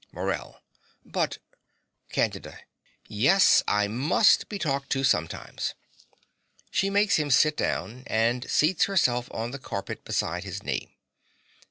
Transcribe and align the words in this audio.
MORELL. 0.13 0.59
But 1.05 1.37
CANDIDA. 2.11 2.61
Yes, 3.07 3.61
I 3.67 3.87
MUST 3.87 4.49
be 4.49 4.57
talked 4.57 4.89
to 4.93 5.03
sometimes. 5.03 5.75
(She 6.71 6.89
makes 6.89 7.17
him 7.17 7.29
sit 7.29 7.55
down, 7.55 8.05
and 8.07 8.49
seats 8.49 8.85
herself 8.85 9.27
on 9.29 9.51
the 9.51 9.59
carpet 9.59 10.03
beside 10.03 10.43
his 10.43 10.63
knee.) 10.63 10.97